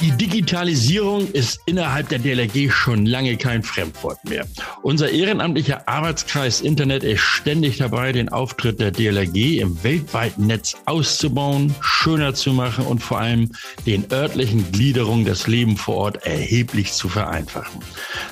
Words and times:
Die 0.00 0.12
Digitalisierung 0.12 1.30
ist 1.32 1.60
innerhalb 1.66 2.08
der 2.08 2.20
DLRG 2.20 2.70
schon 2.70 3.04
lange 3.04 3.36
kein 3.36 3.62
Fremdwort 3.62 4.24
mehr. 4.24 4.46
Unser 4.80 5.10
ehrenamtlicher 5.10 5.86
Arbeitskreis 5.86 6.62
Internet 6.62 7.04
ist 7.04 7.20
ständig 7.20 7.76
dabei, 7.76 8.12
den 8.12 8.30
Auftritt 8.30 8.80
der 8.80 8.92
DLRG 8.92 9.60
im 9.60 9.84
weltweiten 9.84 10.46
Netz 10.46 10.74
auszubauen, 10.86 11.74
schöner 11.82 12.32
zu 12.32 12.54
machen 12.54 12.86
und 12.86 13.02
vor 13.02 13.18
allem 13.18 13.52
den 13.84 14.10
örtlichen 14.10 14.72
Gliederungen 14.72 15.26
das 15.26 15.46
Leben 15.46 15.76
vor 15.76 15.96
Ort 15.96 16.24
erheblich 16.24 16.92
zu 16.92 17.10
vereinfachen. 17.10 17.82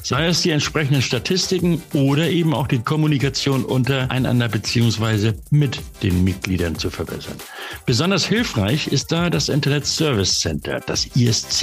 Sei 0.03 0.27
es 0.27 0.41
die 0.41 0.51
entsprechenden 0.51 1.03
Statistiken 1.03 1.83
oder 1.93 2.31
eben 2.31 2.55
auch 2.55 2.67
die 2.67 2.79
Kommunikation 2.79 3.67
untereinander 3.67 4.49
beziehungsweise 4.49 5.35
mit 5.51 5.81
den 6.03 6.25
Mitgliedern 6.25 6.79
zu 6.79 6.89
verbessern. 6.89 7.37
Besonders 7.85 8.25
hilfreich 8.25 8.87
ist 8.87 9.13
da 9.13 9.29
das 9.29 9.51
Internet 9.51 9.85
Service 9.85 10.41
Center, 10.41 10.81
das 10.87 11.05
ISC. 11.15 11.58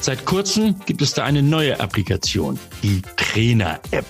Seit 0.00 0.24
kurzem 0.24 0.76
gibt 0.86 1.02
es 1.02 1.14
da 1.14 1.24
eine 1.24 1.42
neue 1.42 1.78
Applikation, 1.80 2.58
die 2.82 3.02
Trainer-App. 3.16 4.06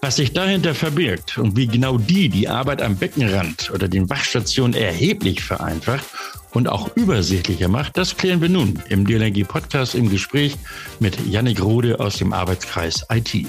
Was 0.00 0.16
sich 0.16 0.32
dahinter 0.32 0.74
verbirgt 0.74 1.38
und 1.38 1.56
wie 1.56 1.66
genau 1.66 1.98
die 1.98 2.28
die 2.28 2.48
Arbeit 2.48 2.82
am 2.82 2.96
Beckenrand 2.96 3.70
oder 3.72 3.88
den 3.88 4.08
Wachstationen 4.08 4.74
erheblich 4.74 5.42
vereinfacht 5.42 6.06
und 6.52 6.68
auch 6.68 6.96
übersichtlicher 6.96 7.68
macht, 7.68 7.96
das 7.96 8.16
klären 8.16 8.40
wir 8.40 8.48
nun 8.48 8.82
im 8.88 9.06
DLNG 9.06 9.44
Podcast 9.46 9.94
im 9.94 10.10
Gespräch 10.10 10.56
mit 11.00 11.18
Yannick 11.26 11.62
Rode 11.62 12.00
aus 12.00 12.16
dem 12.18 12.32
Arbeitskreis 12.32 13.06
IT. 13.10 13.46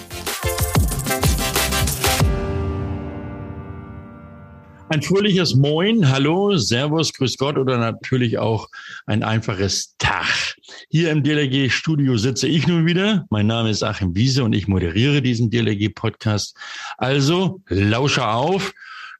Ein 4.93 5.02
fröhliches 5.02 5.55
Moin, 5.55 6.07
Hallo, 6.07 6.55
Servus, 6.55 7.13
Grüß 7.13 7.39
Gott 7.39 7.57
oder 7.57 7.79
natürlich 7.79 8.38
auch 8.38 8.69
ein 9.08 9.23
einfaches 9.23 9.95
Tag. 9.97 10.55
Hier 10.88 11.09
im 11.09 11.23
DLRG-Studio 11.23 12.16
sitze 12.17 12.47
ich 12.47 12.67
nun 12.67 12.85
wieder. 12.85 13.25
Mein 13.31 13.47
Name 13.47 13.72
ist 13.72 13.81
Achim 13.81 14.16
Wiese 14.16 14.44
und 14.44 14.53
ich 14.53 14.67
moderiere 14.67 15.23
diesen 15.23 15.50
DLRG-Podcast. 15.50 16.55
Also, 17.00 17.59
lausche 17.69 18.27
auf. 18.27 18.72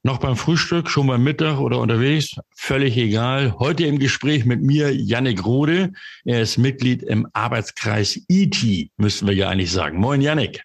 Noch 0.03 0.19
beim 0.19 0.35
Frühstück, 0.35 0.91
schon 0.91 1.07
beim 1.07 1.23
Mittag 1.23 1.59
oder 1.59 1.80
unterwegs, 1.80 2.35
völlig 2.55 2.95
egal. 2.95 3.55
Heute 3.58 3.87
im 3.87 3.97
Gespräch 3.97 4.45
mit 4.45 4.61
mir 4.61 4.93
Yannick 4.93 5.43
Rode. 5.43 5.91
Er 6.23 6.43
ist 6.43 6.59
Mitglied 6.59 7.02
im 7.02 7.27
Arbeitskreis 7.33 8.21
IT, 8.27 8.91
müssten 8.97 9.25
wir 9.25 9.33
ja 9.33 9.49
eigentlich 9.49 9.71
sagen. 9.71 9.97
Moin, 9.97 10.21
Yannick. 10.21 10.61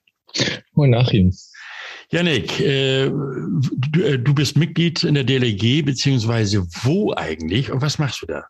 Moin, 0.75 0.95
Achim. 0.95 1.33
Janik, 2.11 2.59
äh, 2.61 3.09
du, 3.09 4.03
äh, 4.03 4.19
du, 4.19 4.35
bist 4.35 4.57
Mitglied 4.57 5.05
in 5.05 5.15
der 5.15 5.25
DLG, 5.25 5.85
beziehungsweise 5.85 6.67
wo 6.83 7.13
eigentlich 7.15 7.71
und 7.71 7.83
was 7.83 7.99
machst 7.99 8.23
du 8.23 8.27
da? 8.27 8.45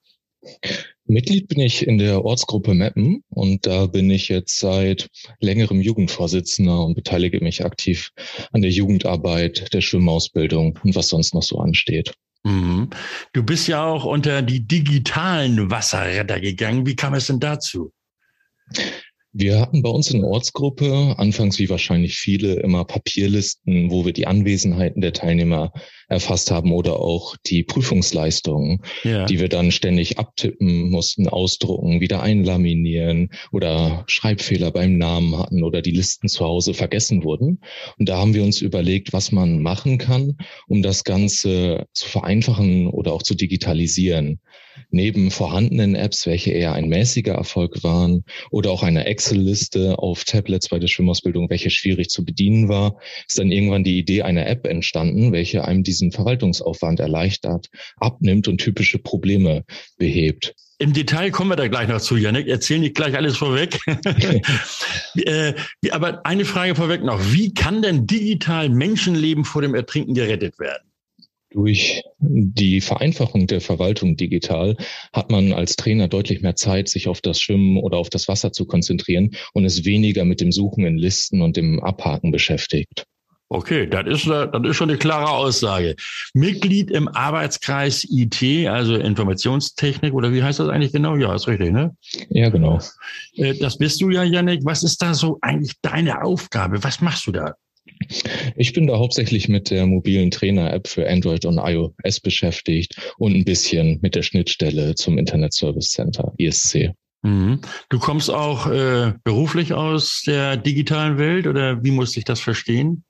Mitglied 1.07 1.49
bin 1.49 1.61
ich 1.61 1.87
in 1.87 1.99
der 1.99 2.25
Ortsgruppe 2.25 2.75
Meppen 2.75 3.25
und 3.31 3.67
da 3.67 3.87
bin 3.87 4.11
ich 4.11 4.29
jetzt 4.29 4.61
seit 4.61 5.09
längerem 5.41 5.81
Jugendvorsitzender 5.81 6.85
und 6.85 6.95
beteilige 6.95 7.43
mich 7.43 7.65
aktiv 7.65 8.11
an 8.53 8.63
der 8.63 8.71
Jugendarbeit, 8.71 9.73
der 9.75 9.81
Schwimmausbildung 9.81 10.79
und 10.83 10.95
was 10.95 11.09
sonst 11.09 11.35
noch 11.35 11.43
so 11.43 11.59
ansteht. 11.59 12.13
Mhm. 12.45 12.91
Du 13.33 13.43
bist 13.43 13.67
ja 13.67 13.85
auch 13.85 14.05
unter 14.05 14.43
die 14.43 14.67
digitalen 14.67 15.71
Wasserretter 15.71 16.41
gegangen. 16.41 16.87
Wie 16.87 16.95
kam 16.97 17.15
es 17.15 17.27
denn 17.27 17.41
dazu? 17.41 17.93
Wir 19.33 19.61
hatten 19.61 19.83
bei 19.83 19.91
uns 19.91 20.11
in 20.11 20.21
der 20.21 20.31
Ortsgruppe 20.31 21.15
anfangs 21.19 21.59
wie 21.59 21.69
wahrscheinlich 21.69 22.17
viele 22.17 22.55
immer 22.55 22.85
Papierlisten, 22.85 23.91
wo 23.91 24.07
wir 24.07 24.15
die 24.15 24.27
Anwesenheiten 24.27 25.03
der 25.03 25.13
Teilnehmer 25.13 25.73
erfasst 26.09 26.51
haben 26.51 26.73
oder 26.73 27.01
auch 27.01 27.37
die 27.47 27.63
Prüfungsleistungen, 27.63 28.83
ja. 29.05 29.27
die 29.27 29.39
wir 29.39 29.51
dann 29.51 29.71
ständig 29.71 30.19
abtippen 30.19 30.91
mussten, 30.91 31.29
ausdrucken, 31.29 32.01
wieder 32.01 32.23
einlaminieren 32.23 33.29
oder 33.53 34.05
Schreibfehler 34.07 34.71
beim 34.71 34.97
Namen 34.97 35.37
hatten 35.37 35.63
oder 35.63 35.83
die 35.83 35.91
Listen 35.91 36.29
zu 36.29 36.47
Hause 36.47 36.73
vergessen 36.73 37.23
wurden. 37.23 37.61
Und 37.99 38.09
da 38.09 38.17
haben 38.17 38.33
wir 38.33 38.43
uns 38.43 38.63
überlegt, 38.63 39.13
was 39.13 39.31
man 39.31 39.61
machen 39.61 39.99
kann, 39.99 40.39
um 40.69 40.83
das 40.83 41.05
Ganze 41.05 41.87
zu 41.93 42.09
vereinfachen 42.09 42.87
oder 42.87 43.13
auch 43.13 43.23
zu 43.23 43.35
digitalisieren 43.35 44.41
neben 44.91 45.31
vorhandenen 45.31 45.95
Apps, 45.95 46.27
welche 46.27 46.51
eher 46.51 46.73
ein 46.73 46.89
mäßiger 46.89 47.35
Erfolg 47.35 47.83
waren, 47.83 48.25
oder 48.51 48.71
auch 48.71 48.83
eine 48.83 49.07
Excel-Liste 49.07 49.99
auf 49.99 50.25
Tablets 50.25 50.69
bei 50.69 50.79
der 50.79 50.89
Schwimmausbildung, 50.89 51.51
welche 51.51 51.71
schwierig 51.71 52.09
zu 52.09 52.25
bedienen 52.25 52.69
war, 52.69 52.99
ist 53.27 53.39
dann 53.39 53.51
irgendwann 53.51 53.85
die 53.85 53.99
Idee 53.99 54.23
einer 54.23 54.47
App 54.47 54.67
entstanden, 54.67 55.33
welche 55.33 55.65
einem 55.65 55.83
diesen 55.83 56.13
Verwaltungsaufwand 56.13 57.01
erleichtert, 57.01 57.69
abnimmt 57.97 58.49
und 58.49 58.59
typische 58.59 58.99
Probleme 58.99 59.65
behebt. 59.99 60.55
Im 60.81 60.93
Detail 60.93 61.33
kommen 61.33 61.51
wir 61.51 61.57
da 61.57 61.67
gleich 61.67 61.89
noch 61.89 62.01
zu, 62.01 62.17
Janik. 62.17 62.47
Erzähl 62.47 62.79
nicht 62.79 62.95
gleich 62.95 63.17
alles 63.17 63.37
vorweg. 63.37 63.81
äh, 65.17 65.55
aber 65.91 66.25
eine 66.25 66.45
Frage 66.45 66.77
vorweg 66.77 67.03
noch. 67.03 67.21
Wie 67.33 67.53
kann 67.53 67.83
denn 67.83 68.07
digital 68.07 68.69
Menschenleben 68.69 69.45
vor 69.45 69.61
dem 69.63 69.75
Ertrinken 69.75 70.15
gerettet 70.15 70.61
werden? 70.61 70.89
Durch 71.51 72.03
die 72.19 72.81
Vereinfachung 72.83 73.47
der 73.47 73.63
Verwaltung 73.63 74.17
digital 74.17 74.77
hat 75.13 75.31
man 75.31 75.53
als 75.53 75.77
Trainer 75.77 76.07
deutlich 76.07 76.43
mehr 76.43 76.57
Zeit, 76.57 76.89
sich 76.89 77.09
auf 77.09 77.23
das 77.23 77.41
Schwimmen 77.41 77.79
oder 77.79 77.97
auf 77.97 78.11
das 78.11 78.29
Wasser 78.29 78.53
zu 78.53 78.67
konzentrieren 78.67 79.31
und 79.55 79.65
ist 79.65 79.87
weniger 79.87 80.27
mit 80.27 80.41
dem 80.41 80.53
Suchen 80.53 80.85
in 80.85 80.99
Listen 80.99 81.41
und 81.41 81.57
dem 81.57 81.81
Abhaken 81.81 82.33
beschäftigt. 82.33 83.07
Okay, 83.51 83.87
das 83.87 84.07
ist, 84.07 84.27
das 84.27 84.51
ist 84.63 84.77
schon 84.77 84.91
eine 84.91 84.99
klare 84.99 85.31
Aussage. 85.31 85.97
Mitglied 86.35 86.91
im 86.91 87.09
Arbeitskreis 87.09 88.05
IT, 88.07 88.69
also 88.69 88.97
Informationstechnik, 88.97 90.13
oder 90.13 90.35
wie 90.35 90.43
heißt 90.43 90.61
das 90.61 90.69
eigentlich 90.69 90.93
genau? 90.93 91.17
Ja, 91.17 91.35
ist 91.35 91.49
richtig, 91.49 91.73
ne? 91.73 91.97
Ja, 92.29 92.51
genau. 92.51 92.79
Äh, 93.37 93.55
das 93.55 93.79
bist 93.79 94.03
du 94.03 94.11
ja, 94.11 94.23
Janik. 94.23 94.61
Was 94.65 94.83
ist 94.83 95.01
da 95.01 95.15
so 95.15 95.39
eigentlich 95.41 95.77
deine 95.81 96.23
Aufgabe? 96.23 96.85
Was 96.85 97.01
machst 97.01 97.27
du 97.27 97.33
da? 97.33 97.55
Ich 98.57 98.73
bin 98.73 98.87
da 98.87 98.99
hauptsächlich 98.99 99.49
mit 99.49 99.71
der 99.71 99.87
mobilen 99.87 100.31
Trainer-App 100.31 100.89
für 100.89 101.09
Android 101.09 101.45
und 101.45 101.59
iOS 101.59 102.21
beschäftigt 102.21 102.97
und 103.19 103.35
ein 103.35 103.45
bisschen 103.45 103.99
mit 104.03 104.15
der 104.15 104.23
Schnittstelle 104.23 104.95
zum 104.95 105.19
Internet 105.19 105.53
Service 105.53 105.91
Center, 105.91 106.33
ISC. 106.39 106.93
Mhm. 107.23 107.61
Du 107.89 107.99
kommst 107.99 108.31
auch 108.31 108.69
äh, 108.69 109.13
beruflich 109.25 109.73
aus 109.73 110.23
der 110.27 110.57
digitalen 110.57 111.19
Welt 111.19 111.47
oder 111.47 111.83
wie 111.83 111.91
muss 111.91 112.17
ich 112.17 112.25
das 112.25 112.41
verstehen? 112.41 113.05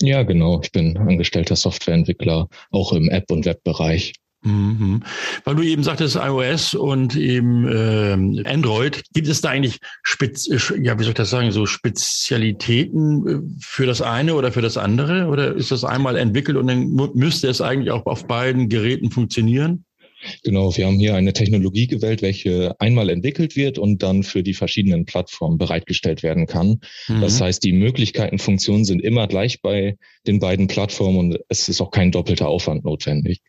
Ja, 0.00 0.24
genau. 0.24 0.60
Ich 0.62 0.72
bin 0.72 0.96
angestellter 0.96 1.54
Softwareentwickler, 1.54 2.48
auch 2.70 2.92
im 2.92 3.08
App- 3.08 3.30
und 3.30 3.44
Webbereich. 3.44 4.14
Mhm. 4.44 5.02
Weil 5.44 5.54
du 5.54 5.62
eben 5.62 5.84
sagtest 5.84 6.16
iOS 6.16 6.74
und 6.74 7.16
eben 7.16 7.66
äh, 7.66 8.48
Android, 8.48 9.02
gibt 9.14 9.28
es 9.28 9.40
da 9.40 9.50
eigentlich 9.50 9.78
Spez 10.02 10.46
ja, 10.46 10.98
wie 10.98 11.02
soll 11.04 11.10
ich 11.10 11.14
das 11.14 11.30
sagen, 11.30 11.52
so 11.52 11.66
Spezialitäten 11.66 13.28
äh, 13.28 13.40
für 13.60 13.86
das 13.86 14.02
eine 14.02 14.34
oder 14.34 14.50
für 14.50 14.62
das 14.62 14.76
andere? 14.76 15.26
Oder 15.26 15.54
ist 15.54 15.70
das 15.70 15.84
einmal 15.84 16.16
entwickelt 16.16 16.56
und 16.56 16.66
dann 16.66 16.90
müsste 17.14 17.48
es 17.48 17.60
eigentlich 17.60 17.92
auch 17.92 18.06
auf 18.06 18.26
beiden 18.26 18.68
Geräten 18.68 19.10
funktionieren? 19.10 19.84
Genau, 20.44 20.76
wir 20.76 20.86
haben 20.86 20.98
hier 20.98 21.14
eine 21.16 21.32
Technologie 21.32 21.86
gewählt, 21.86 22.22
welche 22.22 22.80
einmal 22.80 23.10
entwickelt 23.10 23.56
wird 23.56 23.78
und 23.78 24.02
dann 24.02 24.22
für 24.22 24.42
die 24.42 24.54
verschiedenen 24.54 25.04
Plattformen 25.04 25.58
bereitgestellt 25.58 26.22
werden 26.22 26.46
kann. 26.46 26.80
Mhm. 27.08 27.20
Das 27.20 27.40
heißt, 27.40 27.62
die 27.64 27.72
Möglichkeiten, 27.72 28.38
Funktionen 28.38 28.84
sind 28.84 29.00
immer 29.00 29.26
gleich 29.26 29.62
bei 29.62 29.96
den 30.26 30.38
beiden 30.38 30.68
Plattformen 30.68 31.18
und 31.18 31.38
es 31.48 31.68
ist 31.68 31.80
auch 31.80 31.90
kein 31.90 32.12
doppelter 32.12 32.48
Aufwand 32.48 32.84
notwendig. 32.84 33.40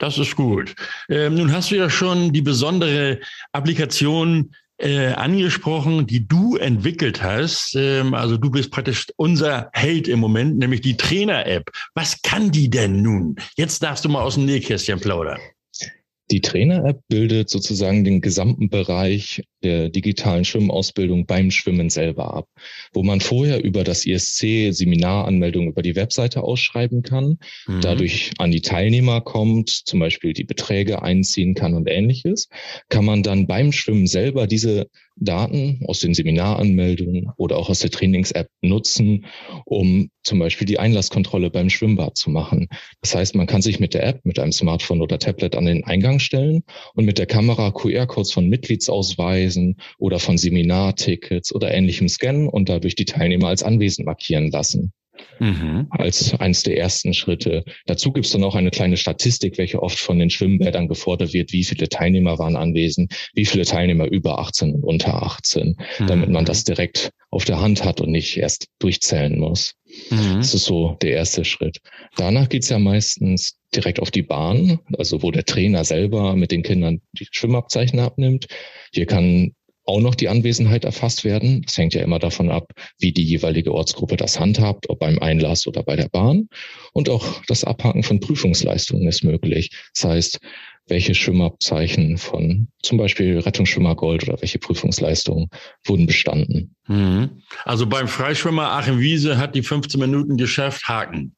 Das 0.00 0.16
ist 0.16 0.34
gut. 0.34 0.74
Ähm, 1.10 1.34
nun 1.34 1.52
hast 1.52 1.70
du 1.70 1.76
ja 1.76 1.90
schon 1.90 2.32
die 2.32 2.40
besondere 2.40 3.20
Applikation 3.52 4.54
äh, 4.78 5.08
angesprochen, 5.08 6.06
die 6.06 6.26
du 6.26 6.56
entwickelt 6.56 7.22
hast. 7.22 7.74
Ähm, 7.76 8.14
also 8.14 8.38
du 8.38 8.50
bist 8.50 8.70
praktisch 8.70 9.08
unser 9.16 9.68
Held 9.74 10.08
im 10.08 10.18
Moment, 10.18 10.56
nämlich 10.56 10.80
die 10.80 10.96
Trainer-App. 10.96 11.70
Was 11.94 12.22
kann 12.22 12.50
die 12.50 12.70
denn 12.70 13.02
nun? 13.02 13.36
Jetzt 13.56 13.82
darfst 13.82 14.06
du 14.06 14.08
mal 14.08 14.22
aus 14.22 14.36
dem 14.36 14.46
Nähkästchen 14.46 15.00
plaudern. 15.00 15.38
Die 16.30 16.40
Trainer-App 16.40 17.00
bildet 17.08 17.50
sozusagen 17.50 18.04
den 18.04 18.20
gesamten 18.20 18.68
Bereich 18.68 19.42
der 19.62 19.90
digitalen 19.90 20.44
Schwimmausbildung 20.44 21.26
beim 21.26 21.50
Schwimmen 21.50 21.90
selber 21.90 22.34
ab, 22.34 22.48
wo 22.92 23.02
man 23.02 23.20
vorher 23.20 23.62
über 23.62 23.84
das 23.84 24.06
ISC 24.06 24.72
Seminaranmeldung 24.72 25.68
über 25.68 25.82
die 25.82 25.96
Webseite 25.96 26.42
ausschreiben 26.42 27.02
kann, 27.02 27.38
mhm. 27.66 27.80
dadurch 27.80 28.30
an 28.38 28.50
die 28.50 28.62
Teilnehmer 28.62 29.20
kommt, 29.20 29.70
zum 29.70 30.00
Beispiel 30.00 30.32
die 30.32 30.44
Beträge 30.44 31.02
einziehen 31.02 31.54
kann 31.54 31.74
und 31.74 31.88
ähnliches, 31.88 32.48
kann 32.88 33.04
man 33.04 33.22
dann 33.22 33.46
beim 33.46 33.72
Schwimmen 33.72 34.06
selber 34.06 34.46
diese 34.46 34.88
Daten 35.16 35.80
aus 35.86 36.00
den 36.00 36.14
Seminaranmeldungen 36.14 37.30
oder 37.36 37.58
auch 37.58 37.68
aus 37.68 37.80
der 37.80 37.90
Trainings-App 37.90 38.48
nutzen, 38.62 39.26
um 39.66 40.10
zum 40.22 40.38
Beispiel 40.38 40.66
die 40.66 40.78
Einlasskontrolle 40.78 41.50
beim 41.50 41.68
Schwimmbad 41.68 42.16
zu 42.16 42.30
machen. 42.30 42.68
Das 43.02 43.14
heißt, 43.14 43.34
man 43.34 43.46
kann 43.46 43.60
sich 43.60 43.80
mit 43.80 43.92
der 43.92 44.06
App, 44.06 44.24
mit 44.24 44.38
einem 44.38 44.52
Smartphone 44.52 45.02
oder 45.02 45.18
Tablet 45.18 45.56
an 45.56 45.66
den 45.66 45.84
Eingang 45.84 46.19
stellen 46.20 46.62
und 46.94 47.04
mit 47.04 47.18
der 47.18 47.26
Kamera 47.26 47.70
QR-Codes 47.70 48.32
von 48.32 48.48
Mitgliedsausweisen 48.48 49.76
oder 49.98 50.18
von 50.18 50.38
Seminartickets 50.38 51.54
oder 51.54 51.72
ähnlichem 51.72 52.08
scannen 52.08 52.48
und 52.48 52.68
dadurch 52.68 52.94
die 52.94 53.04
Teilnehmer 53.04 53.48
als 53.48 53.62
anwesend 53.62 54.06
markieren 54.06 54.50
lassen. 54.50 54.92
mhm. 55.38 55.86
als 55.90 56.34
eines 56.38 56.62
der 56.62 56.78
ersten 56.78 57.14
Schritte. 57.14 57.64
Dazu 57.86 58.12
gibt 58.12 58.26
es 58.26 58.32
dann 58.32 58.44
auch 58.44 58.54
eine 58.54 58.70
kleine 58.70 58.96
Statistik, 58.96 59.58
welche 59.58 59.82
oft 59.82 59.98
von 59.98 60.18
den 60.18 60.30
Schwimmbädern 60.30 60.88
gefordert 60.88 61.32
wird, 61.32 61.52
wie 61.52 61.64
viele 61.64 61.88
Teilnehmer 61.88 62.38
waren 62.38 62.56
anwesend, 62.56 63.12
wie 63.34 63.46
viele 63.46 63.64
Teilnehmer 63.64 64.06
über 64.06 64.38
18 64.38 64.74
und 64.74 64.84
unter 64.84 65.22
18, 65.22 65.76
mhm. 65.98 66.06
damit 66.06 66.30
man 66.30 66.44
das 66.44 66.64
direkt 66.64 67.10
auf 67.30 67.44
der 67.44 67.60
Hand 67.60 67.84
hat 67.84 68.00
und 68.00 68.10
nicht 68.10 68.36
erst 68.36 68.66
durchzählen 68.78 69.38
muss. 69.38 69.74
Mhm. 70.10 70.36
Das 70.36 70.54
ist 70.54 70.64
so 70.64 70.96
der 71.02 71.12
erste 71.12 71.44
Schritt. 71.44 71.78
Danach 72.16 72.48
geht's 72.48 72.68
ja 72.68 72.78
meistens 72.78 73.58
direkt 73.74 74.00
auf 74.00 74.10
die 74.10 74.22
Bahn, 74.22 74.80
also 74.96 75.22
wo 75.22 75.30
der 75.30 75.44
Trainer 75.44 75.84
selber 75.84 76.34
mit 76.36 76.50
den 76.50 76.62
Kindern 76.62 77.00
die 77.12 77.26
Schwimmabzeichen 77.30 78.00
abnimmt. 78.00 78.46
Hier 78.92 79.06
kann 79.06 79.52
auch 79.84 80.00
noch 80.00 80.14
die 80.14 80.28
Anwesenheit 80.28 80.84
erfasst 80.84 81.24
werden. 81.24 81.62
Das 81.62 81.76
hängt 81.76 81.94
ja 81.94 82.02
immer 82.02 82.18
davon 82.18 82.50
ab, 82.50 82.72
wie 82.98 83.12
die 83.12 83.24
jeweilige 83.24 83.74
Ortsgruppe 83.74 84.16
das 84.16 84.38
handhabt, 84.38 84.88
ob 84.88 85.00
beim 85.00 85.18
Einlass 85.18 85.66
oder 85.66 85.82
bei 85.82 85.96
der 85.96 86.08
Bahn. 86.08 86.48
Und 86.92 87.08
auch 87.08 87.42
das 87.46 87.64
Abhaken 87.64 88.02
von 88.02 88.20
Prüfungsleistungen 88.20 89.08
ist 89.08 89.24
möglich. 89.24 89.70
Das 89.94 90.04
heißt, 90.04 90.38
welche 90.86 91.14
Schwimmabzeichen 91.14 92.18
von 92.18 92.68
zum 92.82 92.98
Beispiel 92.98 93.38
Rettungsschwimmer 93.38 93.94
Gold 93.94 94.24
oder 94.24 94.40
welche 94.40 94.58
Prüfungsleistungen 94.58 95.48
wurden 95.84 96.06
bestanden. 96.06 96.74
Mhm. 96.88 97.42
Also 97.64 97.86
beim 97.86 98.08
Freischwimmer 98.08 98.72
Achim 98.72 99.00
Wiese 99.00 99.38
hat 99.38 99.54
die 99.54 99.62
15 99.62 100.00
Minuten 100.00 100.36
geschafft, 100.36 100.88
Haken. 100.88 101.36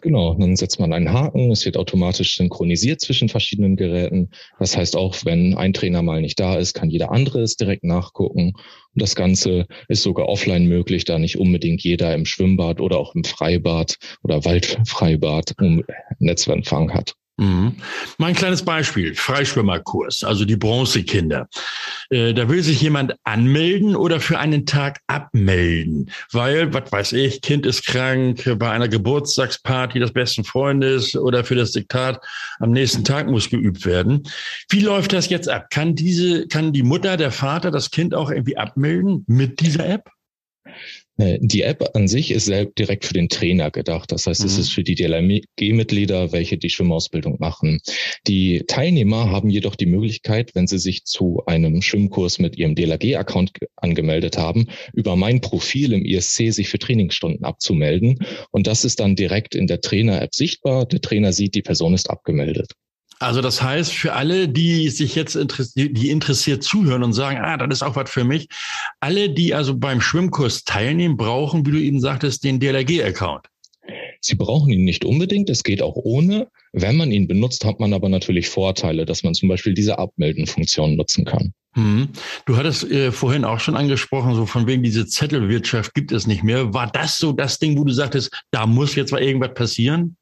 Genau, 0.00 0.34
dann 0.34 0.56
setzt 0.56 0.80
man 0.80 0.92
einen 0.92 1.12
Haken, 1.12 1.52
es 1.52 1.64
wird 1.64 1.76
automatisch 1.76 2.36
synchronisiert 2.36 3.00
zwischen 3.00 3.28
verschiedenen 3.28 3.76
Geräten. 3.76 4.30
Das 4.58 4.76
heißt, 4.76 4.96
auch 4.96 5.14
wenn 5.24 5.54
ein 5.54 5.72
Trainer 5.72 6.02
mal 6.02 6.20
nicht 6.20 6.40
da 6.40 6.56
ist, 6.56 6.74
kann 6.74 6.90
jeder 6.90 7.12
andere 7.12 7.42
es 7.42 7.56
direkt 7.56 7.84
nachgucken. 7.84 8.54
Und 8.56 9.02
das 9.02 9.14
Ganze 9.14 9.66
ist 9.88 10.02
sogar 10.02 10.28
offline 10.28 10.66
möglich, 10.66 11.04
da 11.04 11.18
nicht 11.18 11.38
unbedingt 11.38 11.82
jeder 11.82 12.14
im 12.14 12.26
Schwimmbad 12.26 12.80
oder 12.80 12.98
auch 12.98 13.14
im 13.14 13.22
Freibad 13.22 13.96
oder 14.24 14.44
Waldfreibad 14.44 15.54
Netzempfang 16.18 16.92
hat. 16.92 17.14
Mhm. 17.40 17.76
Mein 18.18 18.34
kleines 18.34 18.62
Beispiel, 18.62 19.14
Freischwimmerkurs, 19.14 20.24
also 20.24 20.44
die 20.44 20.56
Bronzekinder. 20.56 21.48
Äh, 22.10 22.34
da 22.34 22.50
will 22.50 22.62
sich 22.62 22.82
jemand 22.82 23.14
anmelden 23.24 23.96
oder 23.96 24.20
für 24.20 24.38
einen 24.38 24.66
Tag 24.66 24.98
abmelden, 25.06 26.10
weil, 26.32 26.74
was 26.74 26.92
weiß 26.92 27.12
ich, 27.14 27.40
Kind 27.40 27.64
ist 27.64 27.86
krank, 27.86 28.44
bei 28.58 28.70
einer 28.70 28.88
Geburtstagsparty 28.88 30.00
des 30.00 30.12
besten 30.12 30.44
Freundes 30.44 31.16
oder 31.16 31.42
für 31.42 31.54
das 31.54 31.72
Diktat 31.72 32.20
am 32.58 32.72
nächsten 32.72 33.04
Tag 33.04 33.26
muss 33.26 33.48
geübt 33.48 33.86
werden. 33.86 34.24
Wie 34.68 34.80
läuft 34.80 35.14
das 35.14 35.30
jetzt 35.30 35.48
ab? 35.48 35.70
Kann 35.70 35.94
diese, 35.94 36.46
kann 36.46 36.74
die 36.74 36.82
Mutter, 36.82 37.16
der 37.16 37.30
Vater 37.30 37.70
das 37.70 37.90
Kind 37.90 38.14
auch 38.14 38.30
irgendwie 38.30 38.58
abmelden 38.58 39.24
mit 39.26 39.60
dieser 39.60 39.88
App? 39.88 40.10
Äh, 41.20 41.38
die 41.40 41.62
App 41.62 41.90
an 41.94 42.08
sich 42.08 42.30
ist 42.30 42.46
selbst 42.46 42.78
direkt 42.78 43.04
für 43.04 43.14
den 43.14 43.28
Trainer 43.28 43.70
gedacht. 43.70 44.10
Das 44.12 44.26
heißt, 44.26 44.40
mhm. 44.40 44.46
es 44.46 44.58
ist 44.58 44.70
für 44.70 44.82
die 44.82 44.94
DLRG-Mitglieder, 44.94 46.32
welche 46.32 46.58
die 46.58 46.70
Schwimmausbildung 46.70 47.36
machen. 47.38 47.80
Die 48.26 48.64
Teilnehmer 48.66 49.30
haben 49.30 49.50
jedoch 49.50 49.76
die 49.76 49.86
Möglichkeit, 49.86 50.54
wenn 50.54 50.66
sie 50.66 50.78
sich 50.78 51.04
zu 51.04 51.42
einem 51.46 51.82
Schwimmkurs 51.82 52.38
mit 52.38 52.56
ihrem 52.56 52.74
DLRG-Account 52.74 53.52
angemeldet 53.76 54.38
haben, 54.38 54.66
über 54.92 55.16
mein 55.16 55.40
Profil 55.40 55.92
im 55.92 56.04
ISC 56.04 56.52
sich 56.52 56.68
für 56.68 56.78
Trainingsstunden 56.78 57.44
abzumelden. 57.44 58.18
Und 58.50 58.66
das 58.66 58.84
ist 58.84 59.00
dann 59.00 59.16
direkt 59.16 59.54
in 59.54 59.66
der 59.66 59.80
Trainer-App 59.80 60.34
sichtbar. 60.34 60.86
Der 60.86 61.00
Trainer 61.00 61.32
sieht, 61.32 61.54
die 61.54 61.62
Person 61.62 61.94
ist 61.94 62.08
abgemeldet. 62.08 62.72
Also 63.20 63.42
das 63.42 63.62
heißt, 63.62 63.92
für 63.92 64.14
alle, 64.14 64.48
die 64.48 64.88
sich 64.88 65.14
jetzt 65.14 65.36
interessiert, 65.36 65.94
die 65.94 66.08
interessiert 66.08 66.62
zuhören 66.62 67.02
und 67.02 67.12
sagen, 67.12 67.38
ah, 67.38 67.58
das 67.58 67.68
ist 67.68 67.82
auch 67.82 67.94
was 67.94 68.10
für 68.10 68.24
mich, 68.24 68.48
alle, 68.98 69.28
die 69.28 69.54
also 69.54 69.76
beim 69.76 70.00
Schwimmkurs 70.00 70.64
teilnehmen, 70.64 71.18
brauchen, 71.18 71.66
wie 71.66 71.70
du 71.70 71.78
eben 71.78 72.00
sagtest, 72.00 72.44
den 72.44 72.58
DLRG-Account. 72.58 73.46
Sie 74.22 74.36
brauchen 74.36 74.72
ihn 74.72 74.84
nicht 74.84 75.04
unbedingt, 75.04 75.50
es 75.50 75.64
geht 75.64 75.82
auch 75.82 75.96
ohne. 75.96 76.48
Wenn 76.72 76.96
man 76.96 77.12
ihn 77.12 77.28
benutzt, 77.28 77.64
hat 77.66 77.78
man 77.78 77.92
aber 77.92 78.08
natürlich 78.08 78.48
Vorteile, 78.48 79.04
dass 79.04 79.22
man 79.22 79.34
zum 79.34 79.50
Beispiel 79.50 79.74
diese 79.74 79.98
Abmelden-Funktion 79.98 80.96
nutzen 80.96 81.26
kann. 81.26 81.52
Hm. 81.74 82.08
Du 82.46 82.56
hattest 82.56 82.90
äh, 82.90 83.12
vorhin 83.12 83.44
auch 83.44 83.60
schon 83.60 83.76
angesprochen, 83.76 84.34
so 84.34 84.46
von 84.46 84.66
wegen 84.66 84.82
diese 84.82 85.06
Zettelwirtschaft 85.06 85.92
gibt 85.92 86.10
es 86.10 86.26
nicht 86.26 86.42
mehr. 86.42 86.72
War 86.72 86.90
das 86.90 87.18
so 87.18 87.32
das 87.32 87.58
Ding, 87.58 87.78
wo 87.78 87.84
du 87.84 87.92
sagtest, 87.92 88.30
da 88.50 88.66
muss 88.66 88.94
jetzt 88.94 89.12
mal 89.12 89.22
irgendwas 89.22 89.54
passieren? 89.54 90.16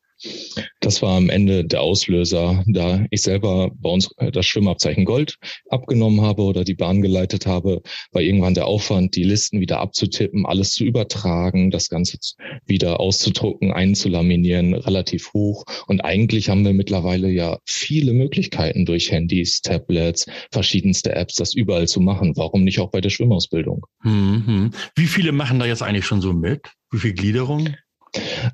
Das 0.81 1.03
war 1.03 1.17
am 1.17 1.31
Ende 1.31 1.65
der 1.65 1.83
Auslöser, 1.83 2.65
da 2.67 3.07
ich 3.11 3.23
selber 3.23 3.71
bei 3.75 3.91
uns 3.91 4.11
äh, 4.17 4.33
das 4.33 4.47
Schwimmabzeichen 4.47 5.05
Gold 5.05 5.37
abgenommen 5.69 6.23
habe 6.23 6.43
oder 6.43 6.65
die 6.65 6.75
Bahn 6.75 7.03
geleitet 7.03 7.47
habe, 7.47 7.83
war 8.13 8.23
irgendwann 8.23 8.55
der 8.55 8.67
Aufwand, 8.67 9.15
die 9.15 9.23
Listen 9.23 9.61
wieder 9.61 9.81
abzutippen, 9.81 10.47
alles 10.47 10.71
zu 10.71 10.85
übertragen, 10.85 11.71
das 11.71 11.89
Ganze 11.89 12.19
wieder 12.67 13.01
auszudrucken, 13.01 13.73
einzulaminieren, 13.73 14.75
relativ 14.75 15.33
hoch. 15.33 15.65
Und 15.87 16.01
eigentlich 16.01 16.49
haben 16.49 16.65
wir 16.65 16.73
mittlerweile 16.73 17.31
ja 17.31 17.59
viele 17.65 18.13
Möglichkeiten 18.13 18.87
durch 18.87 19.13
Handys, 19.13 19.61
Tablets, 19.61 20.27
verschiedenste 20.51 21.15
Apps, 21.15 21.35
das 21.35 21.55
überall 21.55 21.87
zu 21.87 22.01
machen. 22.01 22.37
Warum 22.37 22.65
nicht 22.65 22.81
auch 22.81 22.91
bei 22.91 23.01
der 23.01 23.11
Schwimmausbildung? 23.11 23.87
Mhm. 24.03 24.73
Wie 24.97 25.07
viele 25.07 25.33
machen 25.33 25.59
da 25.59 25.67
jetzt 25.67 25.83
eigentlich 25.83 26.07
schon 26.07 26.21
so 26.21 26.33
mit? 26.33 26.73
Wie 26.91 26.99
viel 26.99 27.13
Gliederung? 27.13 27.77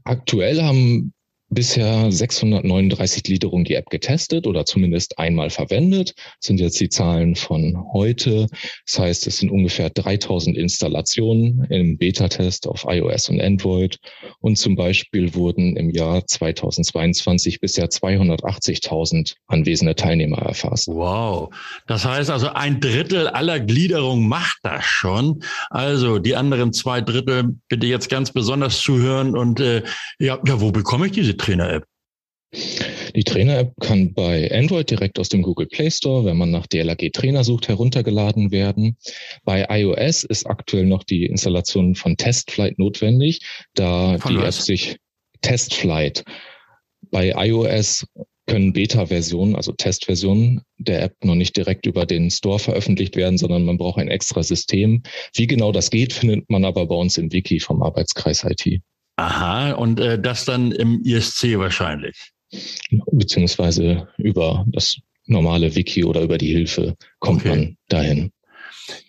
Aktuell 0.02 0.62
haben 0.62 1.13
bisher 1.55 2.11
639 2.11 3.23
Gliederungen 3.23 3.65
die 3.65 3.75
App 3.75 3.89
getestet 3.91 4.47
oder 4.47 4.65
zumindest 4.65 5.19
einmal 5.19 5.51
verwendet. 5.51 6.15
Das 6.17 6.47
sind 6.47 6.61
jetzt 6.61 6.81
die 6.81 6.89
Zahlen 6.89 7.37
von 7.37 7.77
heute. 7.93 8.47
Das 8.87 8.99
heißt, 8.99 9.27
es 9.27 9.39
sind 9.39 9.51
ungefähr 9.51 9.91
3000 9.91 10.56
Installationen 10.56 11.65
im 11.71 11.97
Beta-Test 11.97 12.67
auf 12.67 12.85
iOS 12.89 13.29
und 13.29 13.41
Android. 13.41 13.99
Und 14.41 14.56
zum 14.56 14.77
Beispiel 14.77 15.35
wurden 15.35 15.77
im 15.77 15.91
Jahr 15.91 16.27
2022 16.27 17.61
bisher 17.61 17.87
280.000 17.87 19.35
anwesende 19.47 19.95
Teilnehmer 19.95 20.39
erfasst. 20.39 20.89
Wow. 20.89 21.55
Das 21.87 22.05
heißt 22.05 22.31
also, 22.31 22.49
ein 22.49 22.81
Drittel 22.81 23.29
aller 23.29 23.61
Gliederungen 23.61 24.29
macht 24.29 24.59
das 24.62 24.85
schon. 24.85 25.43
Also 25.71 26.19
die 26.19 26.37
anderen 26.37 26.73
zwei 26.73 27.01
Drittel 27.01 27.56
bitte 27.69 27.87
jetzt 27.87 28.09
ganz 28.09 28.33
besonders 28.33 28.81
zuhören 28.81 29.37
und 29.37 29.61
äh, 29.61 29.83
ja, 30.19 30.39
ja, 30.47 30.61
wo 30.61 30.71
bekomme 30.71 31.06
ich 31.06 31.12
diese 31.12 31.37
Trainer-App? 31.44 31.85
Die 33.14 33.25
Trainer-App 33.25 33.73
kann 33.81 34.14
bei 34.14 34.50
Android 34.52 34.91
direkt 34.91 35.19
aus 35.19 35.29
dem 35.29 35.43
Google 35.43 35.67
Play 35.67 35.91
Store, 35.91 36.25
wenn 36.25 36.37
man 36.37 36.50
nach 36.50 36.67
DLRG 36.67 37.11
Trainer 37.12 37.44
sucht, 37.44 37.69
heruntergeladen 37.69 38.50
werden. 38.50 38.96
Bei 39.44 39.67
iOS 39.69 40.25
ist 40.25 40.46
aktuell 40.46 40.87
noch 40.87 41.05
die 41.05 41.26
Installation 41.26 41.94
von 41.94 42.17
TestFlight 42.17 42.79
notwendig, 42.79 43.41
da 43.75 44.19
von 44.19 44.32
die 44.32 44.38
was? 44.38 44.58
App 44.58 44.64
sich 44.64 44.96
TestFlight 45.43 46.25
bei 47.11 47.32
iOS 47.37 48.06
können 48.46 48.73
Beta-Versionen, 48.73 49.56
also 49.56 49.72
Testversionen 49.72 50.63
der 50.79 51.03
App 51.03 51.24
noch 51.24 51.34
nicht 51.34 51.56
direkt 51.56 51.86
über 51.86 52.06
den 52.06 52.31
Store 52.31 52.58
veröffentlicht 52.58 53.17
werden, 53.17 53.39
sondern 53.39 53.65
man 53.65 53.79
braucht 53.79 53.98
ein 53.98 54.08
extra 54.08 54.43
System. 54.43 55.03
Wie 55.34 55.46
genau 55.46 55.72
das 55.72 55.91
geht, 55.91 56.13
findet 56.15 56.51
man 56.51 56.65
aber 56.65 56.86
bei 56.86 56.94
uns 56.94 57.17
im 57.19 57.32
Wiki 57.32 57.60
vom 57.60 57.82
Arbeitskreis 57.82 58.44
IT. 58.44 58.82
Aha, 59.17 59.73
und 59.73 60.01
äh, 60.01 60.19
das 60.19 60.44
dann 60.44 60.73
im 60.73 61.03
ISC 61.05 61.59
wahrscheinlich. 61.59 62.33
Beziehungsweise 63.13 64.09
über 64.19 64.65
das 64.69 64.97
normale 65.27 65.75
Wiki 65.75 66.05
oder 66.05 66.23
über 66.23 66.39
die 66.39 66.53
Hilfe 66.53 66.97
kommt 67.19 67.41
okay. 67.41 67.49
man 67.49 67.77
dahin. 67.89 68.33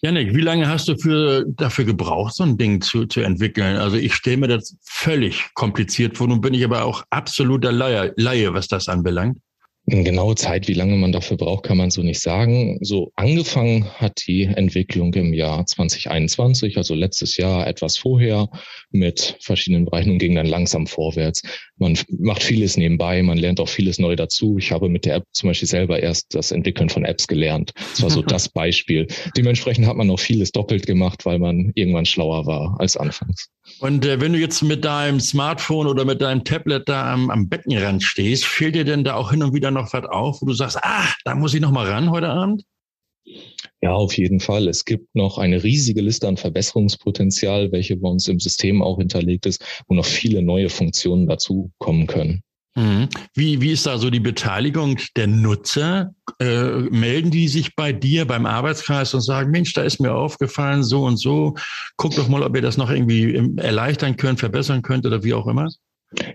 Janik, 0.02 0.34
wie 0.34 0.42
lange 0.42 0.70
hast 0.70 0.88
du 0.88 0.98
für, 0.98 1.46
dafür 1.48 1.86
gebraucht, 1.86 2.36
so 2.36 2.44
ein 2.44 2.58
Ding 2.58 2.82
zu, 2.82 3.06
zu 3.06 3.22
entwickeln? 3.22 3.76
Also 3.78 3.98
ich 3.98 4.14
stelle 4.14 4.38
mir 4.38 4.48
das 4.48 4.78
völlig 4.84 5.54
kompliziert 5.54 6.18
vor. 6.18 6.28
Nun 6.28 6.40
bin 6.42 6.54
ich 6.54 6.64
aber 6.64 6.86
auch 6.86 7.04
absoluter 7.10 7.72
Laie, 7.72 8.14
Laie 8.16 8.54
was 8.54 8.68
das 8.68 8.88
anbelangt. 8.88 9.38
Eine 9.88 10.04
genaue 10.04 10.34
Zeit, 10.34 10.68
wie 10.68 10.74
lange 10.74 10.96
man 10.96 11.12
dafür 11.12 11.38
braucht, 11.38 11.64
kann 11.64 11.78
man 11.78 11.92
so 11.92 12.02
nicht 12.02 12.20
sagen. 12.20 12.80
So 12.82 13.12
angefangen 13.16 13.86
hat 13.86 14.24
die 14.26 14.44
Entwicklung 14.44 15.14
im 15.14 15.32
Jahr 15.32 15.64
2021, 15.64 16.78
also 16.78 16.96
letztes 16.96 17.38
Jahr 17.38 17.68
etwas 17.68 17.98
vorher 17.98 18.50
mit 18.90 19.38
verschiedenen 19.42 19.86
Bereichen 19.86 20.12
und 20.12 20.18
ging 20.18 20.34
dann 20.34 20.48
langsam 20.48 20.88
vorwärts. 20.88 21.44
Man 21.78 22.00
macht 22.10 22.42
vieles 22.42 22.78
nebenbei, 22.78 23.22
man 23.22 23.38
lernt 23.38 23.60
auch 23.60 23.70
vieles 23.70 24.00
neu 24.00 24.16
dazu. 24.16 24.58
Ich 24.58 24.72
habe 24.72 24.90
mit 24.90 25.06
der 25.06 25.16
App 25.16 25.26
zum 25.34 25.50
Beispiel 25.50 25.68
selber 25.68 26.02
erst 26.02 26.34
das 26.34 26.52
Entwickeln 26.52 26.90
von 26.90 27.06
Apps 27.06 27.28
gelernt. 27.28 27.74
Das 27.76 28.02
war 28.02 28.10
so 28.10 28.22
das 28.24 28.50
Beispiel. 28.50 29.06
Dementsprechend 29.38 29.86
hat 29.86 29.98
man 29.98 30.08
noch 30.08 30.20
vieles 30.20 30.52
doppelt 30.52 30.88
gemacht, 30.88 31.26
weil 31.28 31.38
man 31.38 31.74
irgendwann 31.76 32.06
schlauer 32.06 32.48
war 32.48 32.76
als 32.80 32.98
anfangs. 32.98 33.52
Und 33.80 34.06
äh, 34.06 34.22
wenn 34.22 34.34
du 34.34 34.40
jetzt 34.40 34.62
mit 34.62 34.86
deinem 34.86 35.20
Smartphone 35.20 35.88
oder 35.88 36.06
mit 36.06 36.22
deinem 36.22 36.44
Tablet 36.44 36.88
da 36.88 37.14
am, 37.14 37.30
am 37.30 37.50
Beckenrand 37.50 38.04
stehst, 38.04 38.46
fehlt 38.46 38.76
dir 38.76 38.86
denn 38.86 39.04
da 39.04 39.16
auch 39.16 39.32
hin 39.32 39.44
und 39.44 39.54
wieder 39.54 39.72
noch 39.72 39.92
was 39.94 40.06
auf, 40.06 40.42
wo 40.42 40.46
du 40.46 40.54
sagst, 40.54 40.78
ah, 40.82 41.08
da 41.24 41.36
muss 41.36 41.54
ich 41.54 41.62
noch 41.62 41.72
mal 41.72 41.88
ran 41.88 42.12
heute 42.12 42.30
Abend? 42.30 42.64
Ja, 43.82 43.94
auf 43.94 44.18
jeden 44.18 44.40
Fall. 44.40 44.68
Es 44.68 44.86
gibt 44.86 45.14
noch 45.16 45.38
eine 45.38 45.64
riesige 45.64 46.02
Liste 46.02 46.28
an 46.28 46.38
Verbesserungspotenzial, 46.38 47.72
welche 47.72 47.98
bei 47.98 48.08
uns 48.08 48.28
im 48.28 48.40
System 48.40 48.82
auch 48.82 49.00
hinterlegt 49.00 49.46
ist, 49.46 49.64
wo 49.88 49.96
noch 49.96 50.06
viele 50.06 50.42
neue 50.42 50.70
Funktionen 50.70 51.28
dazu 51.28 51.72
kommen 51.80 52.08
können. 52.08 52.44
Mhm. 52.76 53.08
Wie, 53.34 53.62
wie 53.62 53.72
ist 53.72 53.86
da 53.86 53.98
so 53.98 54.10
die 54.10 54.20
Beteiligung 54.20 54.98
der 55.16 55.28
Nutzer? 55.28 56.14
Äh, 56.40 56.82
melden 56.90 57.32
die 57.32 57.48
sich 57.48 57.76
bei 57.76 57.94
dir 57.94 58.26
beim 58.26 58.46
Arbeitskreis 58.46 59.14
und 59.14 59.22
sagen, 59.22 59.52
Mensch, 59.52 59.74
da 59.74 59.84
ist 59.84 60.00
mir 60.00 60.14
aufgefallen, 60.14 60.84
so 60.84 61.04
und 61.04 61.18
so, 61.18 61.56
guck 61.96 62.16
doch 62.16 62.28
mal, 62.28 62.44
ob 62.44 62.56
ihr 62.56 62.62
das 62.62 62.78
noch 62.78 62.90
irgendwie 62.90 63.36
erleichtern 63.58 64.18
könnt, 64.18 64.40
verbessern 64.40 64.82
könnt 64.82 65.06
oder 65.06 65.24
wie 65.24 65.34
auch 65.34 65.48
immer? 65.48 65.70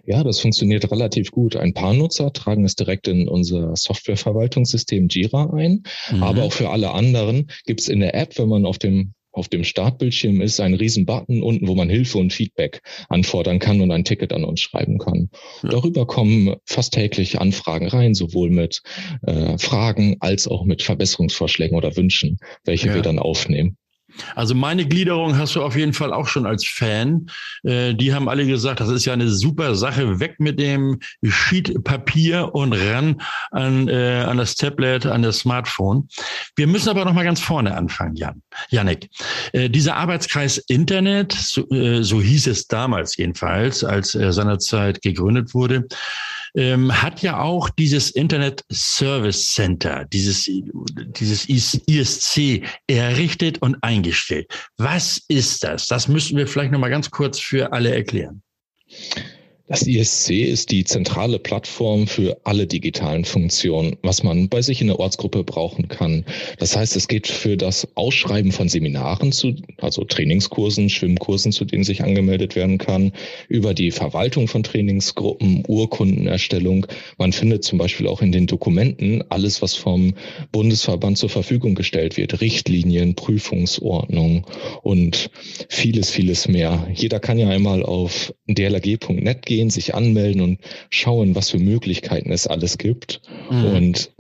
Ja, 0.05 0.25
das 0.25 0.41
funktioniert 0.41 0.91
relativ 0.91 1.31
gut. 1.31 1.57
Ein 1.57 1.75
paar 1.75 1.95
Nutzer 1.95 2.33
tragen 2.33 2.65
es 2.65 2.75
direkt 2.75 3.09
in 3.09 3.29
unser 3.29 3.77
Softwareverwaltungssystem 3.77 5.09
Jira 5.09 5.51
ein, 5.55 5.83
mhm. 6.11 6.23
aber 6.23 6.43
auch 6.43 6.53
für 6.53 6.71
alle 6.71 6.93
anderen 6.93 7.51
gibt 7.67 7.81
es 7.81 7.89
in 7.89 8.01
der 8.01 8.15
App, 8.15 8.39
wenn 8.39 8.49
man 8.49 8.67
auf 8.67 8.79
dem 8.79 9.15
auf 9.33 9.49
dem 9.49 9.65
Startbildschirm 9.65 10.41
ist 10.41 10.61
ein 10.61 10.75
riesen 10.75 11.07
Button 11.07 11.43
unten, 11.43 11.69
wo 11.69 11.75
man 11.75 11.89
Hilfe 11.89 12.19
und 12.19 12.33
Feedback 12.33 12.83
anfordern 13.09 13.59
kann 13.59 13.81
und 13.81 13.91
ein 13.91 14.05
Ticket 14.05 14.33
an 14.33 14.45
uns 14.45 14.61
schreiben 14.61 14.99
kann. 14.99 15.31
Ja. 15.63 15.71
Darüber 15.71 16.07
kommen 16.07 16.57
fast 16.65 16.95
täglich 16.95 17.41
Anfragen 17.41 17.89
rein, 17.89 18.15
sowohl 18.15 18.51
mit 18.51 18.83
äh, 19.23 19.57
Fragen 19.59 20.17
als 20.21 20.49
auch 20.49 20.65
mit 20.65 20.83
Verbesserungsvorschlägen 20.83 21.77
oder 21.77 21.97
Wünschen, 21.97 22.39
welche 22.65 22.89
ja. 22.89 22.95
wir 22.95 23.03
dann 23.03 23.19
aufnehmen. 23.19 23.77
Also 24.35 24.55
meine 24.55 24.87
Gliederung 24.87 25.37
hast 25.37 25.55
du 25.57 25.63
auf 25.63 25.77
jeden 25.77 25.93
Fall 25.93 26.13
auch 26.13 26.29
schon 26.29 26.47
als 26.47 26.67
Fan. 26.67 27.27
Äh, 27.63 27.95
die 27.95 28.15
haben 28.15 28.29
alle 28.29 28.47
gesagt, 28.47 28.81
das 28.81 28.89
ist 28.89 29.05
ja 29.05 29.13
eine 29.13 29.29
super 29.29 29.75
Sache. 29.75 30.21
Weg 30.21 30.41
mit 30.41 30.59
dem 30.59 31.01
Sheet 31.25 31.85
Papier 31.85 32.55
und 32.55 32.73
ran 32.73 33.21
an, 33.51 33.89
äh, 33.89 34.25
an 34.27 34.39
das 34.39 34.55
Tablet, 34.55 35.07
an 35.07 35.23
das 35.23 35.39
Smartphone. 35.39 36.09
Wir 36.57 36.67
müssen 36.67 36.89
aber 36.89 37.05
noch 37.05 37.13
mal 37.13 37.25
ganz 37.25 37.41
vorne 37.41 37.77
anfangen, 37.77 38.17
Jan. 38.17 38.43
Janik. 38.71 39.09
Äh, 39.53 39.71
dieser 39.71 39.97
Arbeitskreis 39.97 40.59
Internet, 40.59 41.33
so, 41.33 41.69
äh, 41.71 42.03
so 42.03 42.21
hieß 42.21 42.47
es 42.47 42.67
damals 42.67 43.17
jedenfalls, 43.17 43.85
als 43.85 44.15
er 44.15 44.33
seinerzeit 44.33 45.03
gegründet 45.03 45.55
wurde, 45.55 45.87
ähm, 46.55 47.03
hat 47.03 47.23
ja 47.23 47.41
auch 47.41 47.71
dieses 47.71 48.11
Internet 48.11 48.65
Service 48.73 49.55
Center, 49.55 50.05
dieses, 50.07 50.51
dieses 51.19 51.45
ISC 51.87 52.63
errichtet 52.87 53.63
und 53.63 53.77
eingestellt. 53.83 54.47
Was 54.77 55.23
ist 55.29 55.65
das? 55.65 55.87
Das 55.87 56.09
müssen 56.09 56.37
wir 56.37 56.47
vielleicht 56.47 56.73
noch 56.73 56.81
mal 56.81 56.91
ganz 56.91 57.11
kurz 57.11 57.39
für 57.39 57.73
alle 57.73 57.95
erklären. 57.95 58.43
Das 59.71 59.87
ISC 59.87 60.31
ist 60.31 60.73
die 60.73 60.83
zentrale 60.83 61.39
Plattform 61.39 62.09
für 62.09 62.39
alle 62.43 62.67
digitalen 62.67 63.25
Funktionen, 63.25 63.95
was 64.03 64.25
man 64.25 64.49
bei 64.49 64.63
sich 64.63 64.81
in 64.81 64.89
der 64.89 64.99
Ortsgruppe 64.99 65.45
brauchen 65.45 65.87
kann. 65.87 66.25
Das 66.59 66.77
heißt, 66.77 66.97
es 66.97 67.07
geht 67.07 67.29
für 67.29 67.57
das 67.57 67.87
Ausschreiben 67.95 68.51
von 68.51 68.69
Seminaren 68.69 69.31
zu, 69.31 69.55
also 69.81 70.03
Trainingskursen, 70.03 70.91
Schwimmkursen, 70.91 71.53
zu 71.53 71.65
denen 71.65 71.85
sich 71.85 72.03
angemeldet 72.03 72.57
werden 72.57 72.79
kann, 72.79 73.13
über 73.47 73.73
die 73.73 73.93
Verwaltung 73.93 74.49
von 74.49 74.65
Trainingsgruppen, 74.65 75.63
Urkundenerstellung. 75.69 76.89
Man 77.17 77.33
findet 77.33 77.63
zum 77.63 77.79
Beispiel 77.79 78.09
auch 78.09 78.23
in 78.23 78.33
den 78.33 78.49
Dokumenten 78.49 79.23
alles, 79.29 79.63
was 79.63 79.77
vom 79.77 80.15
Bundesverband 80.51 81.17
zur 81.17 81.29
Verfügung 81.29 81.77
gestellt 81.77 82.17
wird, 82.17 82.41
Richtlinien, 82.41 83.15
Prüfungsordnung 83.15 84.47
und 84.83 85.31
vieles, 85.69 86.11
vieles 86.11 86.49
mehr. 86.49 86.89
Jeder 86.93 87.21
kann 87.21 87.39
ja 87.39 87.49
einmal 87.49 87.85
auf 87.85 88.35
dlg.net 88.49 89.47
gehen 89.47 89.60
gehen, 89.61 89.71
sich 89.71 89.95
anmelden 89.95 90.41
und 90.41 90.59
schauen, 90.89 91.35
was 91.35 91.51
für 91.51 91.59
Möglichkeiten 91.59 92.33
es 92.33 92.47
alles 92.47 92.79
gibt. 92.79 93.21
Mhm. 93.51 93.65
Und 93.65 94.13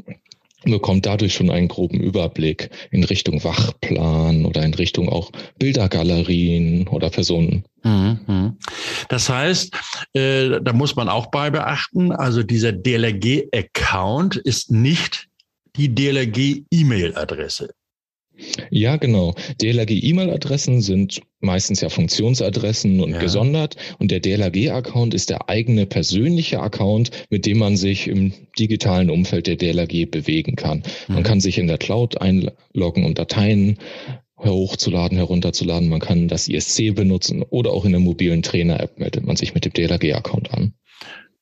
bekommt 0.64 1.06
dadurch 1.06 1.32
schon 1.32 1.48
einen 1.48 1.68
groben 1.68 1.98
Überblick 2.00 2.68
in 2.90 3.02
Richtung 3.02 3.42
Wachplan 3.42 4.44
oder 4.44 4.62
in 4.62 4.74
Richtung 4.74 5.08
auch 5.08 5.32
Bildergalerien 5.58 6.86
oder 6.88 7.08
Personen. 7.08 7.64
Mhm. 7.82 8.58
Das 9.08 9.30
heißt, 9.30 9.74
äh, 10.12 10.60
da 10.60 10.74
muss 10.74 10.96
man 10.96 11.08
auch 11.08 11.28
bei 11.30 11.48
beachten, 11.48 12.12
also 12.12 12.42
dieser 12.42 12.72
DLRG-Account 12.72 14.36
ist 14.36 14.70
nicht 14.70 15.28
die 15.76 15.94
DLRG-E-Mail-Adresse. 15.94 17.72
Ja, 18.70 18.96
genau. 18.96 19.34
DLRG-E-Mail-Adressen 19.60 20.80
sind 20.80 21.22
meistens 21.40 21.80
ja 21.80 21.88
Funktionsadressen 21.88 23.00
und 23.00 23.12
ja. 23.12 23.18
gesondert. 23.18 23.76
Und 23.98 24.10
der 24.10 24.20
DLRG-Account 24.20 25.14
ist 25.14 25.30
der 25.30 25.48
eigene 25.48 25.86
persönliche 25.86 26.60
Account, 26.60 27.10
mit 27.30 27.46
dem 27.46 27.58
man 27.58 27.76
sich 27.76 28.08
im 28.08 28.32
digitalen 28.58 29.10
Umfeld 29.10 29.46
der 29.46 29.56
DLRG 29.56 30.10
bewegen 30.10 30.56
kann. 30.56 30.82
Mhm. 31.08 31.14
Man 31.14 31.22
kann 31.22 31.40
sich 31.40 31.58
in 31.58 31.66
der 31.66 31.78
Cloud 31.78 32.20
einloggen, 32.20 33.04
um 33.04 33.14
Dateien 33.14 33.78
hochzuladen, 34.38 35.18
herunterzuladen. 35.18 35.88
Man 35.88 36.00
kann 36.00 36.28
das 36.28 36.48
ISC 36.48 36.94
benutzen 36.94 37.42
oder 37.42 37.72
auch 37.72 37.84
in 37.84 37.92
der 37.92 38.00
mobilen 38.00 38.42
Trainer-App 38.42 38.98
meldet 38.98 39.26
man 39.26 39.36
sich 39.36 39.54
mit 39.54 39.64
dem 39.64 39.72
DLRG-Account 39.72 40.52
an. 40.52 40.74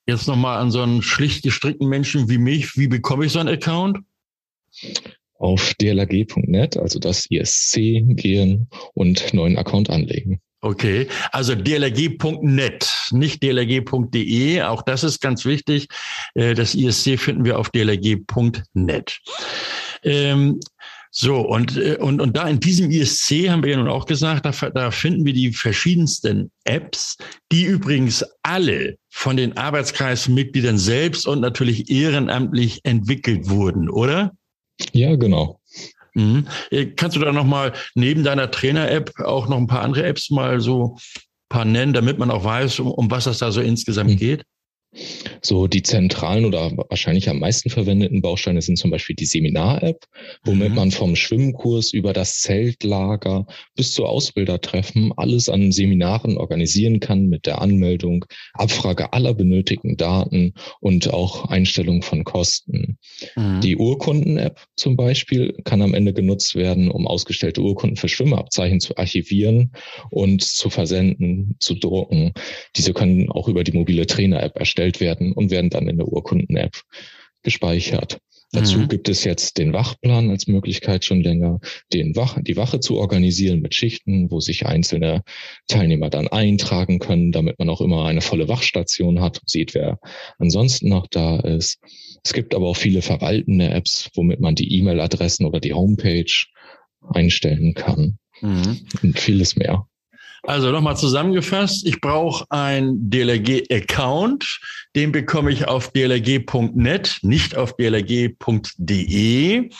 Jetzt 0.07 0.27
nochmal 0.27 0.59
an 0.59 0.71
so 0.71 0.81
einen 0.81 1.03
schlicht 1.03 1.43
gestrickten 1.43 1.89
Menschen 1.89 2.29
wie 2.29 2.39
mich. 2.39 2.77
Wie 2.77 2.89
bekomme 2.89 3.27
ich 3.27 3.33
so 3.33 3.41
einen 3.41 3.51
Account? 3.51 3.99
Auf 5.39 5.75
dlg.net, 5.81 6.77
also 6.77 6.99
das 6.99 7.27
ISC 7.31 8.03
gehen 8.17 8.69
und 8.95 9.33
neuen 9.33 9.57
Account 9.57 9.91
anlegen. 9.91 10.41
Okay, 10.61 11.07
also 11.31 11.55
dlg.net, 11.55 13.11
nicht 13.13 13.43
dlg.de. 13.43 14.63
Auch 14.63 14.83
das 14.83 15.05
ist 15.05 15.21
ganz 15.21 15.45
wichtig. 15.45 15.87
Äh, 16.35 16.55
das 16.55 16.75
ISC 16.75 17.19
finden 17.19 17.45
wir 17.45 17.59
auf 17.59 17.71
dlg.net. 17.71 19.21
Ähm, 20.03 20.59
so, 21.11 21.41
und, 21.41 21.77
äh, 21.77 21.97
und, 22.01 22.21
und 22.21 22.37
da 22.37 22.49
in 22.49 22.59
diesem 22.61 22.91
ISC 22.91 23.49
haben 23.49 23.63
wir 23.63 23.71
ja 23.71 23.77
nun 23.79 23.89
auch 23.89 24.07
gesagt, 24.07 24.45
da, 24.45 24.71
da 24.71 24.91
finden 24.91 25.25
wir 25.25 25.33
die 25.33 25.53
verschiedensten 25.53 26.51
Apps, 26.65 27.17
die 27.53 27.65
übrigens 27.65 28.25
alle 28.43 28.99
von 29.09 29.37
den 29.37 29.57
Arbeitskreismitgliedern 29.57 30.79
selbst 30.79 31.27
und 31.27 31.41
natürlich 31.41 31.89
ehrenamtlich 31.89 32.81
entwickelt 32.85 33.49
wurden, 33.49 33.89
oder? 33.89 34.33
Ja, 34.93 35.17
genau. 35.17 35.61
Mhm. 36.15 36.47
Äh, 36.71 36.87
kannst 36.87 37.17
du 37.17 37.21
da 37.21 37.33
nochmal 37.33 37.73
neben 37.95 38.25
deiner 38.25 38.51
Trainer-App 38.51 39.21
auch 39.21 39.49
noch 39.49 39.57
ein 39.57 39.67
paar 39.67 39.83
andere 39.83 40.05
Apps 40.05 40.31
mal 40.31 40.61
so 40.61 40.97
ein 40.97 41.01
paar 41.49 41.65
nennen, 41.65 41.93
damit 41.93 42.19
man 42.19 42.31
auch 42.31 42.45
weiß, 42.45 42.81
um, 42.81 42.91
um 42.91 43.11
was 43.11 43.25
das 43.25 43.39
da 43.39 43.53
so 43.53 43.61
insgesamt 43.61 44.11
mhm. 44.11 44.17
geht? 44.17 44.45
So 45.43 45.67
die 45.67 45.83
zentralen 45.83 46.47
oder 46.47 46.73
wahrscheinlich 46.89 47.29
am 47.29 47.41
meisten 47.41 47.69
verwendeten 47.69 48.23
Bausteine 48.23 48.63
sind 48.63 48.79
zum 48.79 48.91
Beispiel 48.91 49.15
die 49.15 49.27
Seminar-App, 49.27 50.07
womit 50.45 50.71
mhm. 50.71 50.75
man 50.75 50.91
vom 50.91 51.15
Schwimmkurs 51.15 51.93
über 51.93 52.15
das 52.15 52.41
Zeltlager 52.41 53.47
bis 53.77 53.93
zu 53.93 54.07
Ausbildertreffen 54.07 55.13
alles 55.17 55.51
an 55.51 55.73
Seminaren 55.73 56.39
organisieren 56.39 57.01
kann 57.01 57.27
mit 57.27 57.45
der 57.45 57.61
Anmeldung, 57.61 58.25
Abfrage 58.55 59.13
aller 59.13 59.35
benötigten 59.35 59.97
Daten 59.97 60.55
und 60.81 61.13
auch 61.13 61.45
Einstellung 61.45 62.03
von 62.03 62.25
Kosten. 62.25 62.99
Mhm. 63.39 63.61
Die 63.61 63.77
Urkunden-App 63.77 64.61
zum 64.77 64.97
Beispiel 64.97 65.55
kann 65.65 65.83
am 65.83 65.95
Ende 65.95 66.13
genutzt 66.13 66.55
werden, 66.55 66.91
um 66.91 67.07
ausgestellte 67.07 67.61
Urkunden 67.61 67.97
für 67.97 68.09
Schwimmabzeichen 68.09 68.81
zu 68.81 68.97
archivieren 68.97 69.73
und 70.11 70.43
zu 70.43 70.71
versenden, 70.71 71.57
zu 71.61 71.75
drucken. 71.75 72.33
Diese 72.77 72.93
können 72.93 73.31
auch 73.31 73.49
über 73.49 73.65
die 73.65 73.73
mobile 73.73 74.07
Trainer-App 74.07 74.57
erstellt 74.59 74.79
erstellt 74.79 75.01
werden 75.01 75.33
und 75.33 75.51
werden 75.51 75.71
dann 75.71 75.89
in 75.89 75.97
der 75.97 76.09
Urkunden-App 76.09 76.83
gespeichert. 77.43 78.19
Dazu 78.53 78.79
mhm. 78.79 78.89
gibt 78.89 79.09
es 79.11 79.25
jetzt 79.25 79.59
den 79.59 79.75
Wachplan 79.75 80.31
als 80.31 80.47
Möglichkeit 80.47 81.05
schon 81.05 81.21
länger, 81.21 81.61
den 81.93 82.17
Wach, 82.17 82.39
die 82.41 82.57
Wache 82.57 82.81
zu 82.81 82.97
organisieren 82.97 83.61
mit 83.61 83.75
Schichten, 83.75 84.31
wo 84.31 84.41
sich 84.41 84.65
einzelne 84.65 85.23
Teilnehmer 85.67 86.09
dann 86.09 86.29
eintragen 86.29 86.99
können, 86.99 87.31
damit 87.31 87.59
man 87.59 87.69
auch 87.69 87.83
immer 87.83 88.07
eine 88.07 88.23
volle 88.23 88.49
Wachstation 88.49 89.21
hat 89.21 89.41
und 89.41 89.51
sieht, 89.51 89.75
wer 89.75 89.99
ansonsten 90.39 90.89
noch 90.89 91.07
da 91.09 91.41
ist. 91.41 91.79
Es 92.25 92.33
gibt 92.33 92.55
aber 92.55 92.69
auch 92.69 92.77
viele 92.77 93.03
verwaltende 93.03 93.69
Apps, 93.69 94.11
womit 94.15 94.41
man 94.41 94.55
die 94.55 94.79
E-Mail-Adressen 94.79 95.45
oder 95.45 95.61
die 95.61 95.75
Homepage 95.75 96.47
einstellen 97.03 97.75
kann 97.75 98.19
mhm. 98.41 98.81
und 99.03 99.21
vieles 99.21 99.57
mehr. 99.57 99.87
Also 100.45 100.71
nochmal 100.71 100.97
zusammengefasst, 100.97 101.87
ich 101.87 102.01
brauche 102.01 102.45
ein 102.51 103.11
DLRG-Account, 103.11 104.61
den 104.95 105.13
bekomme 105.13 105.51
ich 105.51 105.67
auf 105.67 105.93
dlrg.net, 105.93 107.19
nicht 107.23 107.57
auf 107.57 107.77
dlrg.de. 107.77 109.71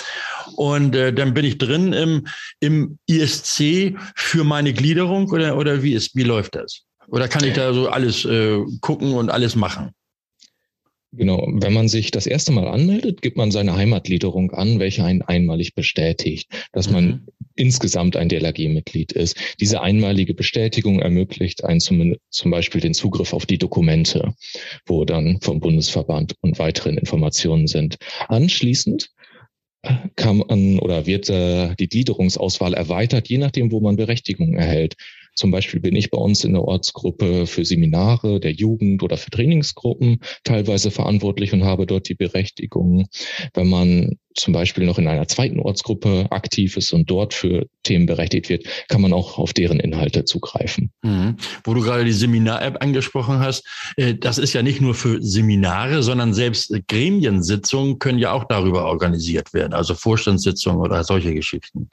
Und 0.57 0.97
äh, 0.97 1.13
dann 1.13 1.35
bin 1.35 1.45
ich 1.45 1.59
drin 1.59 1.93
im, 1.93 2.27
im 2.61 2.99
ISC 3.07 3.97
für 4.15 4.45
meine 4.45 4.73
Gliederung 4.73 5.31
oder, 5.31 5.57
oder 5.57 5.83
wie, 5.83 5.95
ist, 5.95 6.17
wie 6.17 6.25
läuft 6.25 6.57
das? 6.57 6.83
Oder 7.07 7.29
kann 7.29 7.45
ich 7.45 7.55
da 7.55 7.73
so 7.73 7.89
alles 7.89 8.25
äh, 8.25 8.59
gucken 8.81 9.15
und 9.15 9.31
alles 9.31 9.57
machen? 9.57 9.93
Genau, 11.13 11.49
wenn 11.51 11.73
man 11.73 11.89
sich 11.89 12.11
das 12.11 12.27
erste 12.27 12.53
Mal 12.53 12.69
anmeldet, 12.69 13.23
gibt 13.23 13.39
man 13.39 13.51
seine 13.51 13.75
Heimatgliederung 13.75 14.51
an, 14.51 14.79
welche 14.79 15.05
einen 15.05 15.23
einmalig 15.23 15.75
bestätigt, 15.75 16.51
dass 16.73 16.91
man 16.91 17.05
mhm. 17.07 17.27
insgesamt 17.55 18.17
ein 18.17 18.29
DLRG-Mitglied 18.29 19.13
ist. 19.13 19.37
Diese 19.59 19.81
einmalige 19.81 20.35
Bestätigung 20.35 21.01
ermöglicht 21.01 21.65
einen 21.65 21.81
zum, 21.81 22.17
zum 22.29 22.51
Beispiel 22.51 22.83
den 22.83 22.93
Zugriff 22.93 23.33
auf 23.33 23.47
die 23.47 23.57
Dokumente, 23.57 24.35
wo 24.85 25.07
dann 25.07 25.41
vom 25.41 25.61
Bundesverband 25.61 26.35
und 26.43 26.59
weiteren 26.59 26.99
Informationen 26.99 27.69
sind. 27.69 27.97
Anschließend 28.29 29.09
äh, 29.81 29.95
kann 30.15 30.39
man 30.39 30.79
oder 30.79 31.07
wird 31.07 31.31
äh, 31.31 31.75
die 31.77 31.89
Gliederungsauswahl 31.89 32.75
erweitert, 32.75 33.29
je 33.29 33.39
nachdem, 33.39 33.73
wo 33.73 33.81
man 33.81 33.97
Berechtigung 33.97 34.53
erhält. 34.53 34.95
Zum 35.39 35.53
Beispiel 35.53 35.79
bin 35.79 35.95
ich 35.95 36.11
bei 36.11 36.19
uns 36.19 36.43
in 36.43 36.55
der 36.55 36.65
Ortsgruppe 36.65 37.47
für 37.47 37.65
Seminare 37.65 38.41
der 38.41 38.51
Jugend 38.51 39.05
oder 39.05 39.17
für 39.17 39.31
Trainingsgruppen 39.31 40.19
teilweise 40.43 40.91
verantwortlich 40.91 41.53
und 41.53 41.63
habe 41.63 41.87
dort 41.87 42.09
die 42.09 42.17
Berechtigung. 42.17 43.07
Wenn 43.55 43.69
man 43.69 44.17
zum 44.35 44.53
Beispiel 44.53 44.85
noch 44.85 44.99
in 44.99 45.07
einer 45.07 45.29
zweiten 45.29 45.61
Ortsgruppe 45.61 46.27
aktiv 46.31 46.77
ist 46.77 46.93
und 46.93 47.09
dort 47.09 47.35
für 47.35 47.69
Themen 47.85 48.07
berechtigt 48.07 48.49
wird, 48.49 48.65
kann 48.89 49.01
man 49.01 49.13
auch 49.13 49.39
auf 49.39 49.53
deren 49.53 49.79
Inhalte 49.79 50.25
zugreifen. 50.25 50.91
Mhm. 51.03 51.37
Wo 51.63 51.73
du 51.73 51.83
gerade 51.83 52.05
die 52.05 52.11
Seminar-App 52.11 52.83
angesprochen 52.83 53.39
hast, 53.39 53.65
äh, 53.97 54.17
das 54.17 54.39
ist 54.39 54.55
ja 54.55 54.63
nicht 54.63 54.81
nur 54.81 54.97
für 54.97 55.23
Seminare, 55.23 56.03
sondern 56.03 56.35
selbst 56.35 56.75
Gremiensitzungen 56.89 58.01
können 58.01 58.19
ja 58.19 58.33
auch 58.33 58.45
darüber 58.49 58.87
organisiert 58.87 59.55
werden, 59.55 59.73
also 59.73 59.95
Vorstandssitzungen 59.95 60.81
oder 60.81 61.05
solche 61.05 61.33
Geschichten. 61.33 61.91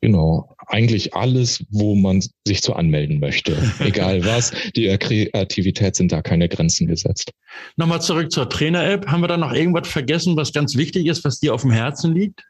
Genau, 0.00 0.54
eigentlich 0.68 1.14
alles, 1.14 1.64
wo 1.70 1.96
man 1.96 2.22
sich 2.46 2.62
zu 2.62 2.74
anmelden 2.74 3.18
möchte. 3.18 3.56
Egal 3.80 4.24
was, 4.24 4.52
die 4.76 4.86
Kreativität 4.96 5.96
sind 5.96 6.12
da 6.12 6.22
keine 6.22 6.48
Grenzen 6.48 6.86
gesetzt. 6.86 7.32
Nochmal 7.76 8.00
zurück 8.00 8.30
zur 8.30 8.48
Trainer-App. 8.48 9.08
Haben 9.08 9.22
wir 9.22 9.28
da 9.28 9.36
noch 9.36 9.52
irgendwas 9.52 9.88
vergessen, 9.88 10.36
was 10.36 10.52
ganz 10.52 10.76
wichtig 10.76 11.06
ist, 11.06 11.24
was 11.24 11.40
dir 11.40 11.54
auf 11.54 11.62
dem 11.62 11.72
Herzen 11.72 12.14
liegt? 12.14 12.44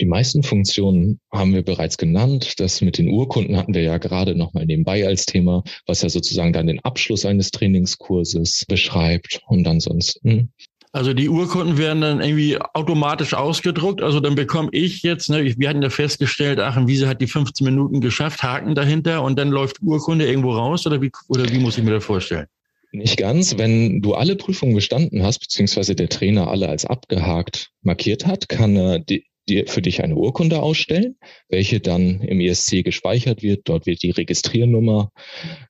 Die 0.00 0.06
meisten 0.06 0.42
Funktionen 0.42 1.20
haben 1.32 1.54
wir 1.54 1.62
bereits 1.62 1.96
genannt. 1.96 2.54
Das 2.58 2.82
mit 2.82 2.98
den 2.98 3.08
Urkunden 3.08 3.56
hatten 3.56 3.72
wir 3.72 3.82
ja 3.82 3.98
gerade 3.98 4.34
nochmal 4.34 4.66
nebenbei 4.66 5.06
als 5.06 5.24
Thema, 5.24 5.64
was 5.86 6.02
ja 6.02 6.08
sozusagen 6.08 6.52
dann 6.52 6.66
den 6.66 6.80
Abschluss 6.80 7.24
eines 7.24 7.50
Trainingskurses 7.50 8.64
beschreibt. 8.68 9.40
Und 9.46 9.66
ansonsten 9.66 10.52
also 10.92 11.12
die 11.12 11.28
Urkunden 11.28 11.78
werden 11.78 12.00
dann 12.00 12.20
irgendwie 12.20 12.58
automatisch 12.58 13.34
ausgedruckt. 13.34 14.02
Also 14.02 14.20
dann 14.20 14.34
bekomme 14.34 14.70
ich 14.72 15.02
jetzt, 15.02 15.28
ne, 15.28 15.54
wir 15.58 15.68
hatten 15.68 15.82
ja 15.82 15.90
festgestellt, 15.90 16.58
Aachen 16.60 16.88
Wiese 16.88 17.08
hat 17.08 17.20
die 17.20 17.26
15 17.26 17.64
Minuten 17.64 18.00
geschafft, 18.00 18.42
Haken 18.42 18.74
dahinter 18.74 19.22
und 19.22 19.38
dann 19.38 19.50
läuft 19.50 19.82
Urkunde 19.82 20.26
irgendwo 20.26 20.52
raus 20.52 20.86
oder 20.86 21.00
wie, 21.02 21.10
oder 21.28 21.48
wie 21.50 21.58
muss 21.58 21.76
ich 21.78 21.84
mir 21.84 21.92
das 21.92 22.04
vorstellen? 22.04 22.46
Nicht 22.90 23.18
ganz. 23.18 23.58
Wenn 23.58 24.00
du 24.00 24.14
alle 24.14 24.34
Prüfungen 24.34 24.74
bestanden 24.74 25.22
hast, 25.22 25.40
beziehungsweise 25.40 25.94
der 25.94 26.08
Trainer 26.08 26.48
alle 26.48 26.68
als 26.68 26.86
abgehakt 26.86 27.70
markiert 27.82 28.26
hat, 28.26 28.48
kann 28.48 28.76
er 28.76 28.98
die, 28.98 29.26
die 29.48 29.64
für 29.66 29.82
dich 29.82 30.02
eine 30.02 30.16
Urkunde 30.16 30.62
ausstellen, 30.62 31.16
welche 31.48 31.80
dann 31.80 32.20
im 32.20 32.40
ESC 32.40 32.84
gespeichert 32.84 33.42
wird. 33.42 33.62
Dort 33.68 33.86
wird 33.86 34.02
die 34.02 34.10
Registriernummer 34.10 35.10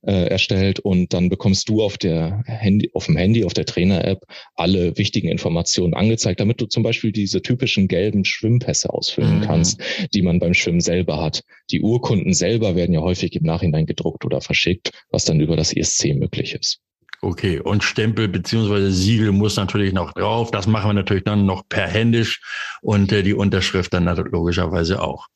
äh, 0.02 0.28
erstellt 0.28 0.80
und 0.80 1.12
dann 1.12 1.28
bekommst 1.28 1.68
du 1.68 1.82
auf 1.82 1.98
der 1.98 2.42
Handy, 2.46 2.90
auf 2.94 3.06
dem 3.06 3.16
Handy, 3.16 3.44
auf 3.44 3.54
der 3.54 3.66
Trainer-App 3.66 4.24
alle 4.54 4.96
wichtigen 4.98 5.28
Informationen 5.28 5.94
angezeigt, 5.94 6.40
damit 6.40 6.60
du 6.60 6.66
zum 6.66 6.82
Beispiel 6.82 7.12
diese 7.12 7.42
typischen 7.42 7.88
gelben 7.88 8.24
Schwimmpässe 8.24 8.90
ausfüllen 8.90 9.40
mhm. 9.40 9.42
kannst, 9.42 9.80
die 10.14 10.22
man 10.22 10.38
beim 10.38 10.54
Schwimmen 10.54 10.80
selber 10.80 11.20
hat. 11.20 11.42
Die 11.70 11.80
Urkunden 11.80 12.34
selber 12.34 12.76
werden 12.76 12.94
ja 12.94 13.00
häufig 13.00 13.34
im 13.36 13.44
Nachhinein 13.44 13.86
gedruckt 13.86 14.24
oder 14.24 14.40
verschickt, 14.40 14.90
was 15.10 15.24
dann 15.24 15.40
über 15.40 15.56
das 15.56 15.72
ESC 15.72 16.14
möglich 16.14 16.54
ist. 16.54 16.80
Okay, 17.20 17.58
und 17.58 17.82
Stempel 17.82 18.28
beziehungsweise 18.28 18.92
Siegel 18.92 19.32
muss 19.32 19.56
natürlich 19.56 19.92
noch 19.92 20.12
drauf. 20.12 20.52
Das 20.52 20.68
machen 20.68 20.90
wir 20.90 20.94
natürlich 20.94 21.24
dann 21.24 21.46
noch 21.46 21.68
per 21.68 21.88
händisch 21.88 22.40
und 22.80 23.10
äh, 23.10 23.24
die 23.24 23.34
Unterschrift 23.34 23.92
dann 23.92 24.04
logischerweise 24.30 25.02
auch. 25.02 25.26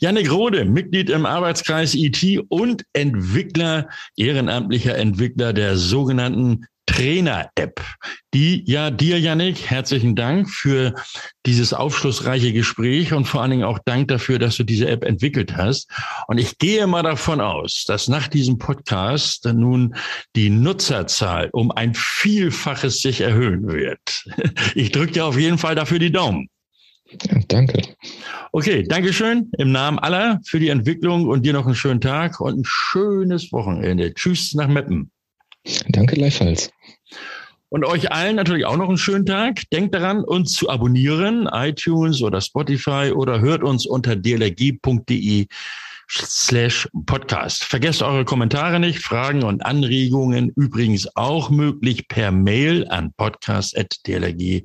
Janik 0.00 0.30
Rode, 0.30 0.64
Mitglied 0.64 1.08
im 1.08 1.24
Arbeitskreis 1.24 1.94
IT 1.94 2.44
und 2.50 2.84
Entwickler, 2.92 3.88
ehrenamtlicher 4.16 4.96
Entwickler 4.96 5.52
der 5.52 5.76
sogenannten 5.76 6.66
Trainer-App, 6.98 7.80
die 8.34 8.64
ja 8.66 8.90
dir, 8.90 9.20
Yannick, 9.20 9.70
herzlichen 9.70 10.16
Dank 10.16 10.50
für 10.50 10.94
dieses 11.46 11.72
aufschlussreiche 11.72 12.52
Gespräch 12.52 13.12
und 13.12 13.24
vor 13.24 13.40
allen 13.40 13.52
Dingen 13.52 13.62
auch 13.62 13.78
Dank 13.84 14.08
dafür, 14.08 14.40
dass 14.40 14.56
du 14.56 14.64
diese 14.64 14.88
App 14.88 15.04
entwickelt 15.04 15.56
hast. 15.56 15.88
Und 16.26 16.38
ich 16.38 16.58
gehe 16.58 16.88
mal 16.88 17.04
davon 17.04 17.40
aus, 17.40 17.84
dass 17.86 18.08
nach 18.08 18.26
diesem 18.26 18.58
Podcast 18.58 19.44
nun 19.44 19.94
die 20.34 20.50
Nutzerzahl 20.50 21.50
um 21.52 21.70
ein 21.70 21.94
Vielfaches 21.94 23.00
sich 23.00 23.20
erhöhen 23.20 23.68
wird. 23.68 24.24
Ich 24.74 24.90
drücke 24.90 25.12
dir 25.12 25.24
auf 25.24 25.38
jeden 25.38 25.58
Fall 25.58 25.74
dafür 25.74 25.98
die 25.98 26.12
Daumen. 26.12 26.48
Ja, 27.10 27.40
danke. 27.46 27.82
Okay, 28.52 28.82
danke 28.82 29.12
schön 29.12 29.50
im 29.56 29.72
Namen 29.72 29.98
aller 29.98 30.40
für 30.44 30.58
die 30.58 30.68
Entwicklung 30.68 31.28
und 31.28 31.46
dir 31.46 31.52
noch 31.52 31.64
einen 31.64 31.74
schönen 31.74 32.00
Tag 32.00 32.40
und 32.40 32.60
ein 32.60 32.64
schönes 32.66 33.52
Wochenende. 33.52 34.12
Tschüss 34.14 34.54
nach 34.54 34.68
Meppen. 34.68 35.10
Danke 35.88 36.14
gleichfalls. 36.14 36.70
Und 37.70 37.84
euch 37.84 38.10
allen 38.10 38.36
natürlich 38.36 38.64
auch 38.64 38.76
noch 38.76 38.88
einen 38.88 38.96
schönen 38.96 39.26
Tag. 39.26 39.62
Denkt 39.72 39.94
daran, 39.94 40.24
uns 40.24 40.52
zu 40.52 40.70
abonnieren, 40.70 41.48
iTunes 41.52 42.22
oder 42.22 42.40
Spotify 42.40 43.12
oder 43.14 43.40
hört 43.40 43.62
uns 43.62 43.84
unter 43.86 44.16
dlg.de 44.16 45.46
slash 46.10 46.88
podcast. 47.04 47.64
Vergesst 47.64 48.02
eure 48.02 48.24
Kommentare 48.24 48.80
nicht, 48.80 49.00
Fragen 49.00 49.42
und 49.42 49.64
Anregungen 49.66 50.50
übrigens 50.56 51.14
auch 51.16 51.50
möglich 51.50 52.08
per 52.08 52.32
Mail 52.32 52.88
an 52.88 53.12
podcast.dlg.de 53.14 54.64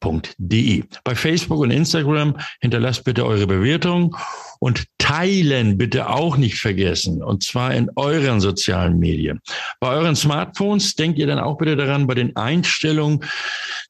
www.ftf.de. 0.00 0.84
Bei 1.04 1.14
Facebook 1.14 1.60
und 1.60 1.70
Instagram 1.70 2.36
hinterlasst 2.60 3.04
bitte 3.04 3.24
eure 3.24 3.46
Bewertung 3.46 4.16
und 4.58 4.84
teilen 4.98 5.78
bitte 5.78 6.08
auch 6.08 6.36
nicht 6.36 6.58
vergessen 6.58 7.22
und 7.22 7.42
zwar 7.42 7.74
in 7.74 7.90
euren 7.96 8.40
sozialen 8.40 8.98
Medien. 8.98 9.40
Bei 9.80 9.90
euren 9.90 10.16
Smartphones 10.16 10.94
denkt 10.94 11.18
ihr 11.18 11.26
dann 11.26 11.38
auch 11.38 11.58
bitte 11.58 11.76
daran, 11.76 12.06
bei 12.06 12.14
den 12.14 12.34
Einstellungen 12.36 13.20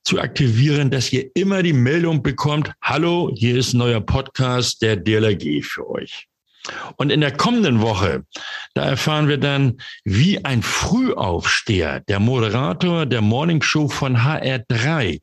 zu 0.05 0.21
aktivieren, 0.21 0.91
dass 0.91 1.13
ihr 1.13 1.31
immer 1.35 1.63
die 1.63 1.73
Meldung 1.73 2.23
bekommt, 2.23 2.73
hallo, 2.83 3.31
hier 3.35 3.57
ist 3.57 3.73
ein 3.73 3.79
neuer 3.79 4.01
Podcast 4.01 4.83
der 4.83 4.97
DLRG 4.97 5.65
für 5.65 5.89
euch. 5.89 6.29
Und 6.97 7.11
in 7.11 7.21
der 7.21 7.31
kommenden 7.31 7.81
Woche, 7.81 8.25
da 8.75 8.83
erfahren 8.85 9.29
wir 9.29 9.39
dann, 9.39 9.79
wie 10.03 10.45
ein 10.45 10.63
Frühaufsteher, 10.63 12.01
der 12.01 12.19
Moderator 12.19 13.07
der 13.07 13.21
Morning 13.21 13.63
Show 13.63 13.89
von 13.89 14.17
HR3, 14.17 15.21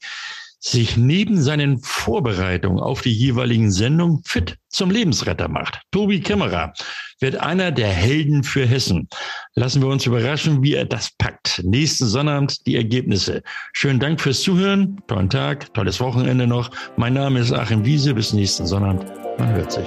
sich 0.64 0.96
neben 0.96 1.42
seinen 1.42 1.80
Vorbereitungen 1.80 2.80
auf 2.80 3.02
die 3.02 3.12
jeweiligen 3.12 3.70
Sendungen 3.70 4.22
fit 4.24 4.56
zum 4.70 4.92
Lebensretter 4.92 5.50
macht. 5.50 5.82
Tobi 5.92 6.22
Kämmerer 6.22 6.74
wird 7.20 7.36
einer 7.36 7.72
der 7.72 7.90
Helden 7.90 8.44
für 8.44 8.66
Hessen. 8.66 9.10
Lassen 9.56 9.82
wir 9.82 9.90
uns 9.90 10.06
überraschen, 10.06 10.64
wie 10.64 10.76
er 10.76 10.86
das 10.86 11.10
packt. 11.18 11.62
Nächsten 11.66 12.06
Sonnabend 12.06 12.66
die 12.66 12.78
Ergebnisse. 12.78 13.44
Schönen 13.74 14.00
Dank 14.00 14.22
fürs 14.22 14.42
Zuhören. 14.42 15.02
Tollen 15.08 15.30
Tag, 15.30 15.74
tolles 15.74 16.00
Wochenende 16.00 16.48
noch. 16.48 16.72
Mein 16.96 17.14
Name 17.14 17.42
ist 17.42 17.52
Achim 17.52 17.84
Wiese. 17.84 18.14
Bis 18.14 18.32
nächsten 18.32 18.66
Sonnabend. 18.66 19.06
Man 19.38 19.54
hört 19.54 19.74
sich. 19.74 19.86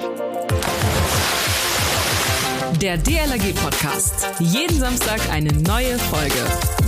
Der 2.79 2.97
DLRG 2.97 3.55
Podcast. 3.55 4.27
Jeden 4.39 4.79
Samstag 4.79 5.19
eine 5.31 5.51
neue 5.53 5.97
Folge. 5.97 6.86